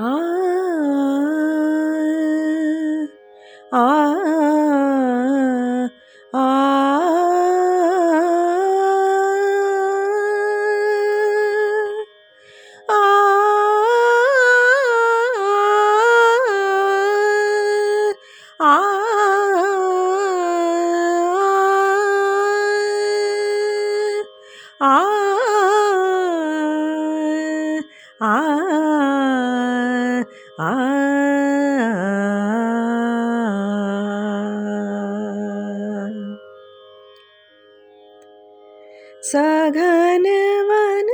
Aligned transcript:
ആ 0.00 0.10
ആ 3.72 3.84
ആ. 6.32 6.44
ആ 24.82 25.29
सघन 39.32 40.24
वन, 40.70 41.06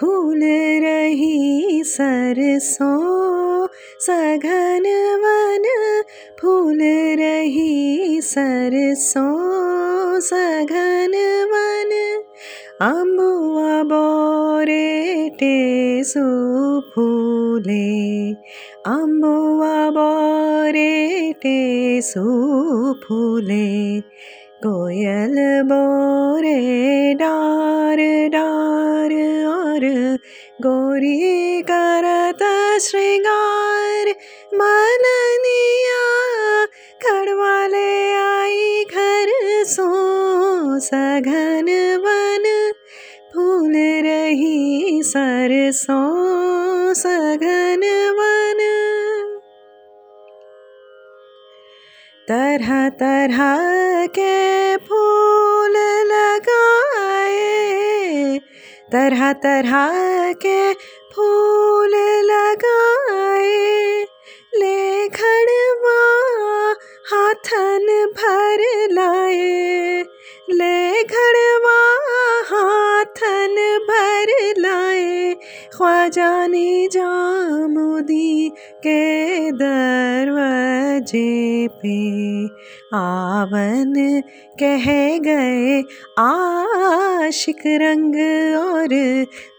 फूल 0.00 0.40
रही 0.84 1.82
सरसों। 1.84 3.66
सघन 4.00 4.82
वन, 5.24 6.02
फूल 6.42 6.78
रही 7.18 8.20
सरसों। 8.22 10.20
सघन 10.20 11.12
वन 11.52 12.22
अम्बुआ 12.80 13.82
बोरे 13.82 15.28
टेसु 15.28 16.20
फूले। 16.94 18.32
अम्बुआ 18.86 19.90
बोरे 19.90 21.32
टेसु 21.32 22.24
फूले। 23.08 24.00
कोयल 24.66 25.62
बोरे 25.62 27.14
डार 27.14 27.96
डार 28.28 29.12
और 29.46 30.18
गोरी 30.60 31.62
करत 31.70 32.38
श्रृंगार। 32.80 34.06
मलनिया 34.54 36.04
खड़वाले 37.02 38.12
आई 38.12 38.84
घर 38.84 39.32
सो 39.64 39.88
सघन 40.78 41.96
वन। 42.00 42.72
फूल 43.34 43.72
रही 43.76 45.00
सर 45.02 45.72
सरसों 45.72 46.94
सघन 46.94 47.80
वन। 48.18 48.43
तरह 52.28 52.88
तरह 52.88 54.06
के 54.06 54.76
फूल 54.76 55.76
लगाए, 56.12 58.38
तरह 58.92 59.32
तरह 59.32 60.32
के 60.32 60.72
फूल 61.14 61.94
लगाए। 62.30 64.06
ले 64.54 65.08
खड़वा 65.08 66.00
हाथन 67.10 67.86
भर 68.16 68.64
लाए 68.90 70.04
ले 70.50 71.02
ख्वाजा 75.74 76.46
जामुदी 76.88 78.52
के 78.76 79.50
दरवाजे 79.50 81.68
पे। 81.68 82.46
आवन 82.94 84.22
कह 84.62 85.18
गए 85.18 85.82
आशिक 86.18 87.62
रंग 87.66 88.14
और 88.56 88.88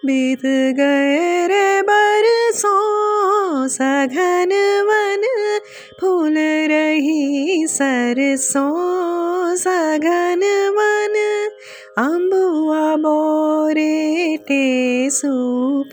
बीत 0.05 0.41
गए 0.75 1.47
रे 1.47 1.81
बरसों। 1.81 3.67
सघन 3.67 4.49
वन 4.87 5.23
फूल 6.01 6.35
रही 6.71 7.67
सरसों। 7.67 9.55
सघन 9.55 10.41
वन 10.77 11.13
बोरे 14.35 14.43
टेसु 14.47 15.27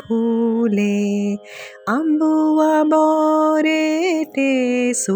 फूले 0.01 1.35
अम्बुआ 1.89 2.83
बोरे 2.83 4.25
टेसु 4.25 5.15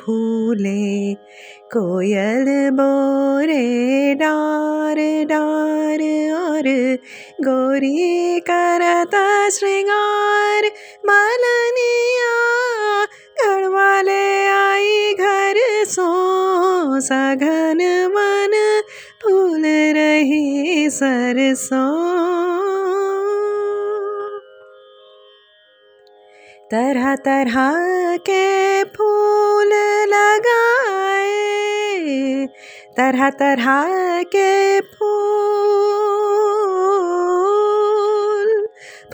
फूले 0.00 1.14
कोयल 1.72 2.70
बोरे 2.72 4.14
डार 4.14 4.96
डार 5.24 6.02
और 6.32 6.98
गोरी 7.40 8.40
करता 8.40 9.48
श्रृंगार, 9.48 10.70
मलनिया 11.08 12.34
गढ़वाले 13.40 14.46
आई 14.46 15.12
घर 15.12 15.84
सो 15.84 16.10
सघन 17.00 17.78
वन, 18.16 18.82
फूल 19.22 19.62
रही 19.96 20.90
सरसों। 20.90 22.17
तरह 26.72 27.14
तरह 27.16 27.66
के 28.16 28.84
फूल 28.84 29.70
लगाए, 30.08 31.36
तरह 32.96 33.30
तरह 33.30 33.68
के 34.22 34.80
फूल 34.80 35.28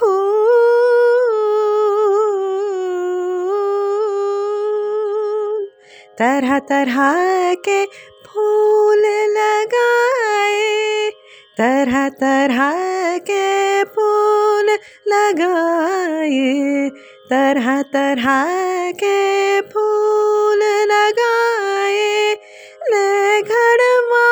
फूल। 0.01 0.35
तरह 6.19 6.59
तरह 6.59 6.99
के 7.69 7.85
फूल 8.27 9.07
लगाए, 9.39 11.11
तरह 11.59 12.09
तरह 12.09 12.73
के 13.31 13.85
फूल 13.85 14.71
लगाए 15.09 16.91
तरह 17.31 17.81
तरह 17.83 18.27
के 18.93 19.61
फूल 19.61 20.63
लगाए 20.91 22.35
ले 22.91 23.43
घड़वा 23.43 24.27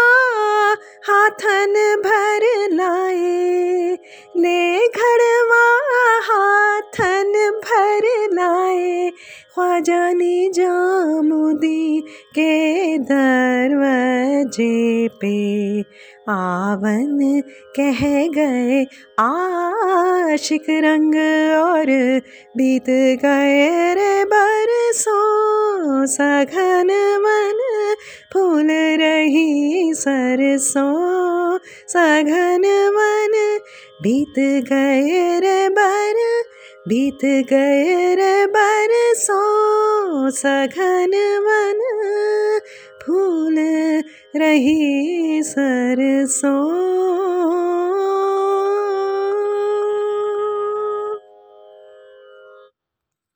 हाथन 1.09 1.75
भर 2.07 2.47
लाए 2.73 3.97
ले 4.37 4.89
घड़वा 4.89 5.65
हाथन 6.29 7.33
भर 7.65 8.07
लाए। 8.33 9.11
ख्वाजानी 9.55 10.51
जामुदी 10.55 12.01
के 12.39 12.99
दरवाजे 12.99 15.09
पे 15.21 15.37
आवन 16.29 17.43
कह 17.81 18.01
गए, 18.29 18.87
आशिक 19.21 20.65
रंग 20.71 21.15
और 21.63 21.87
बीत 22.57 22.85
गए 23.23 23.95
रे 23.95 24.25
बरसों। 24.25 26.07
सघन 26.07 26.89
मन 27.21 27.59
फूल 28.33 28.69
रही 28.71 29.95
सरसों। 29.95 31.59
सघन 31.89 32.63
मन 32.95 33.59
बीत 34.03 34.65
गए 34.73 35.41
रे 35.41 35.69
बर, 35.69 36.43
बीत 36.89 37.25
गए 37.25 38.15
रे 38.15 38.47
बरसों। 38.47 40.31
सघन 40.31 41.11
वन 41.39 41.81
फूल 43.03 43.57
रही 44.37 45.43
सरसों। 45.43 46.73